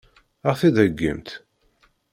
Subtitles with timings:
[0.47, 1.29] Ad ɣ-t-id-heggimt?